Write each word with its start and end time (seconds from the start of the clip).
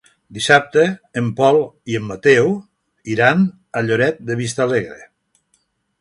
Dissabte 0.35 0.85
en 1.21 1.27
Pol 1.39 1.59
i 1.93 1.99
en 1.99 2.07
Mateu 2.13 2.51
iran 3.17 3.45
a 3.81 3.87
Lloret 3.89 4.25
de 4.31 4.39
Vistalegre. 4.41 4.99